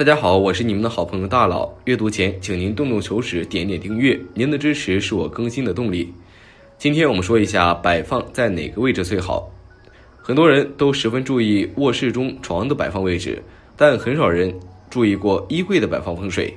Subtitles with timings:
[0.00, 1.70] 大家好，我是你们的好朋友大佬。
[1.84, 6.10] 阅读前，请您动动手指点点订阅，您的支持是我更新的动力。
[6.78, 9.50] 今天我们说一下摆放在哪个位置最好。
[10.22, 13.42] 很多人都十分注意卧室中床的摆放位置，
[13.76, 14.58] 但很少人
[14.88, 16.56] 注意过衣柜的摆放风水。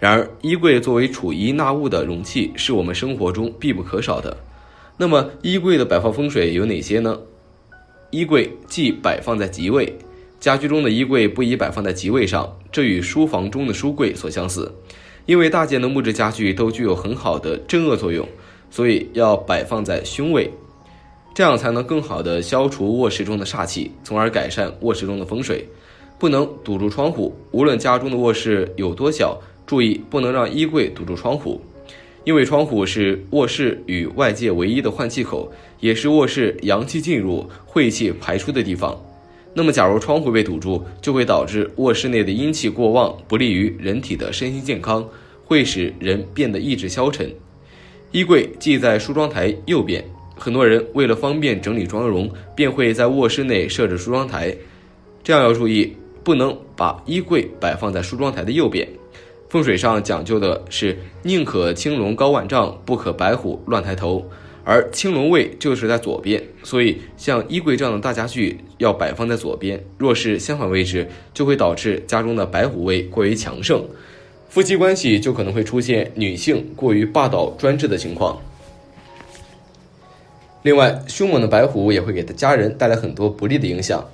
[0.00, 4.34] 然而，衣柜作为储衣纳物的容器，是我们生活中必不可少的。
[4.96, 7.20] 那么，衣柜的摆放风水有哪些呢？
[8.08, 9.94] 衣柜既摆放在吉位。
[10.42, 14.74] 家居中的衣柜不宜摆放在吉位上，这与书房中的书柜所相似。
[15.24, 18.26] 因为大件的木质家具都具有很好的镇恶作用，
[18.68, 20.50] 所以要摆放在凶位，
[21.32, 25.64] 这样才能更好的消除卧室中的煞气，从而改善卧室中的风水。
[26.18, 31.60] 不能堵住窗户，无论家中的卧室有多小，注意不能让衣柜堵住窗户，
[32.24, 39.00] 因为窗户是卧室与外界唯一的换气口，也是卧室阳气进入、晦气排出的地方。
[39.54, 45.06] 那么，假如窗户被堵住，就会导致卧室内的阴气过旺，不利于人体的身心健康，
[45.44, 47.30] 会使人变得意志消沉。
[48.12, 50.02] 衣柜系在梳妆台右边，
[50.36, 54.56] 很多人为了方便整理妆容，便会在卧室内设置梳妆台。
[55.22, 55.94] 这样要注意，
[56.24, 58.88] 不能把衣柜摆放在梳妆台的右边。
[59.50, 64.26] 风水上讲究的是，宁可青龙高万丈，不可白虎乱抬头。
[64.64, 69.82] 而青龙位就是在左边，所以像衣柜这样的大家具要摆放在左边。
[69.98, 73.84] 若是相反位置，就会导致家中的白虎位过于强盛，
[74.48, 78.40] 夫妻关系就可能会出现女性过于霸道专制的情况。
[80.62, 84.08] 另外，凶猛的白虎也会给家人带来很多不利的影响。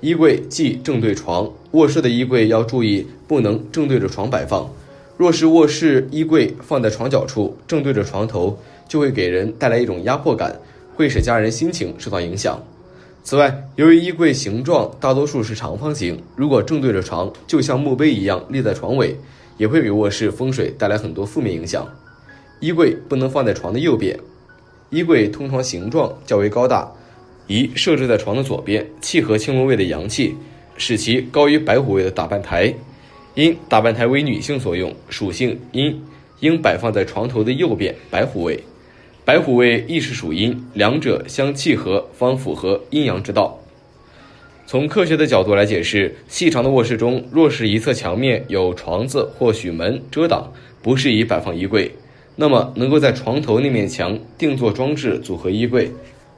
[0.00, 4.68] 衣柜忌正对床，卧室的衣柜要注意不能正对着床摆放。
[5.18, 8.58] 若是卧室衣柜放在床角处，正对着床头。
[8.88, 10.60] 就会给人带来一种压迫感，
[10.94, 12.62] 会使家人心情受到影响。
[13.24, 19.16] 此外，由于衣柜形状大多数是长方形，如果正对着床，就像墓碑一样立在床尾，
[19.56, 21.88] 也会给卧室风水带来很多负面影响。
[22.58, 24.18] 衣柜不能放在床的右边，
[24.90, 26.90] 衣柜通常形状较为高大，
[27.46, 30.34] 宜设置在床的左边，契合青龙位的阳气，
[30.76, 32.74] 使其高于白虎位的打扮台。
[33.34, 36.02] 因打扮台为女性所用，属性阴，
[36.40, 38.62] 应摆放在床头的右边白虎位。
[39.24, 43.56] 白虎位亦是属阴，两者相契合，方符合阴阳之道。
[44.66, 50.52] 从科学的角度来解释，细长的卧室中，若是一侧墙面有床子或许门遮挡，
[50.82, 51.92] 不适宜摆放衣柜。
[52.34, 55.88] 那么，能够在床头那面墙定做装置组合衣柜。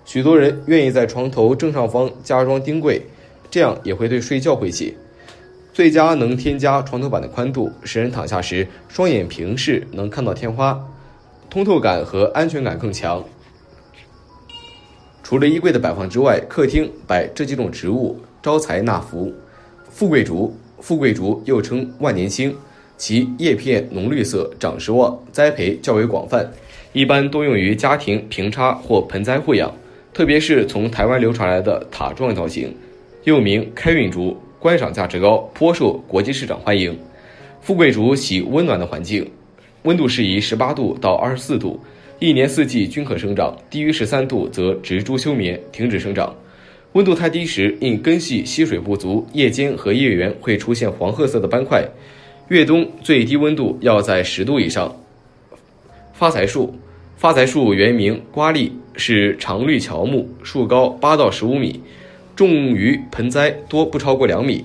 [0.04, 3.00] 许多人愿意在床头正上方加装钉柜，
[3.50, 4.94] 这样也会对睡觉晦气。
[5.72, 10.78] 最佳能添加床头板的宽度，使人躺下时双眼平视，能看到天花。
[11.54, 13.22] 通透感和安全感更强。
[15.22, 19.32] 除了衣柜的摆放之外，客厅摆这几种植物招财纳福。
[19.88, 22.52] 富贵竹，富贵竹又称万年青，
[22.96, 26.52] 其叶片浓绿色，长势旺，栽培较为广泛，
[26.92, 29.72] 一般多用于家庭平插或盆栽护养。
[30.12, 32.76] 特别是从台湾流传来的塔状造型，
[33.22, 36.98] 又名开运竹，观赏价值高，颇受国际市场欢迎。
[37.60, 39.30] 富贵竹喜温暖的环境。
[39.84, 41.78] 温度适宜十八度到二十四度，
[42.18, 43.54] 一年四季均可生长。
[43.68, 46.34] 低于十三度则植株休眠，停止生长。
[46.92, 51.86] 温度太低时，因根系吸水不足，叶尖和叶缘会出现黄褐色的斑块。
[52.48, 54.96] 越冬最低温度要在十度以上。
[56.14, 56.74] 发财树，
[57.18, 61.82] 发财树原名瓜栗，是常绿乔木，树高八到十五米，
[62.34, 64.64] 种于盆栽多不超过两米，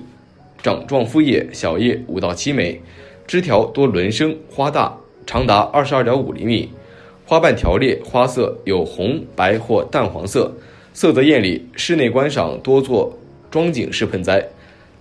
[0.62, 2.80] 掌状复叶，小叶五到七枚，
[3.26, 4.96] 枝条多轮生，花大。
[5.26, 6.70] 长达二十二点五厘米，
[7.26, 10.52] 花瓣条列，花色有红、白或淡黄色，
[10.92, 11.68] 色泽艳丽。
[11.76, 13.16] 室内观赏多做
[13.50, 14.48] 装景式盆栽。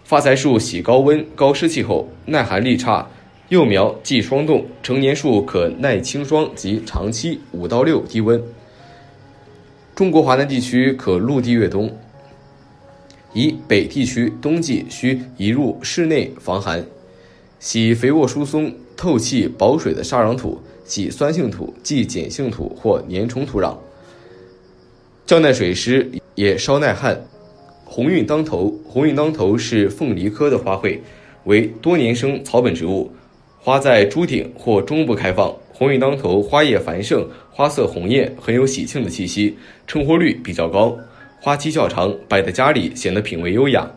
[0.04, 3.08] 发财树喜高温、高湿气候，耐寒力差，
[3.50, 8.44] 幼苗忌霜冻，成年树可耐清霜及长期五到六低温。
[9.96, 11.92] 中国华南地区可陆地越冬，
[13.34, 16.86] 以北地区冬季需移入室内防寒。
[17.60, 18.74] 喜肥沃疏松。
[19.00, 23.78] 透气保水的沙壤土，喜酸性土即碱性土或粘稠土壤，
[25.26, 27.26] 较耐水湿，也稍耐旱。
[27.86, 31.00] 鸿运当头，鸿运当头是凤梨科的花卉，
[31.46, 33.10] 为多年生草本植物，
[33.58, 35.56] 花在株顶或中部开放。
[35.72, 39.58] 鸿运当头花叶繁盛，花色红艳，很有喜庆的气息，
[39.88, 40.98] 成活率比较高，
[41.40, 43.90] 花期较长，摆在家里显得品味优雅。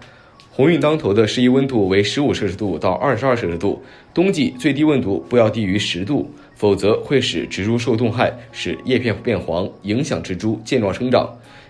[0.54, 3.82] 鸿运当头的适宜温度为十五摄氏度到二十二摄氏度，
[4.12, 11.26] 冬季最低温度不要低于十度，否则会使植株受冻害，使叶片变黄，影响植株健壮生长，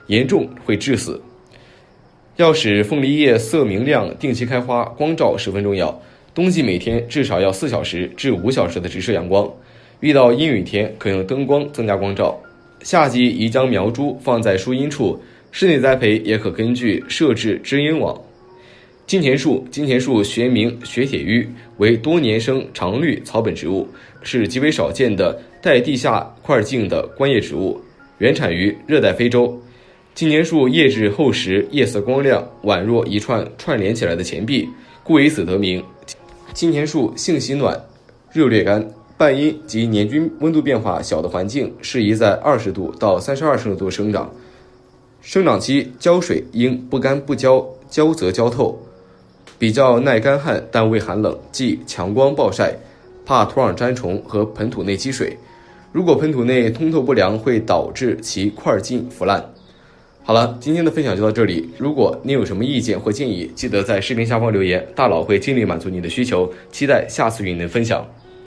[0.08, 1.23] 严重会致死。
[2.38, 5.96] 要使凤梨叶色明亮，定期开花，光照十分重要。
[6.34, 9.49] 冬季每天至少要四小时至五小时的直射阳光。
[10.00, 12.37] 遇到阴雨天，可用灯光增加光照。
[12.82, 18.20] 夏季宜将苗株放在疏阴处，室内栽培也可根据设置遮阴网。
[19.12, 23.87] 金钱树，金钱树学名雪铁鱼，为多年生常绿草本植物，
[24.23, 27.79] 是极为少见的带地下块茎的观叶植物，
[28.17, 29.55] 原产于热带非洲。
[30.14, 34.67] 金钱树叶质厚实，叶色光亮，宛若一串串联起来的钱币，
[35.05, 35.85] 故以此得名。
[36.55, 37.79] 金钱树性喜暖，
[38.32, 38.82] 热略干。
[39.19, 44.32] 半阴及年均温度变化小的环境，适宜在二十度到三十二摄氏度生长。
[45.20, 48.75] 生长期浇水应不干不浇，浇则浇透。
[49.62, 52.75] 比较耐干旱，但未寒冷，忌强光暴晒，
[53.25, 55.38] 怕土壤粘虫和盆土内积水。
[55.93, 59.41] 如果盆土内通透不良，会导致其块茎腐烂。
[60.25, 61.70] 好了，今天的分享就到这里。
[61.79, 66.53] 如果您有什么意见或建议，记得在视频下方留言，大佬会尽力满足您的需求。
[66.73, 68.05] 期待下次与您分享。